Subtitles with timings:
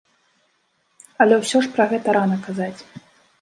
[1.25, 2.81] Але ўсё ж пра гэта рана казаць.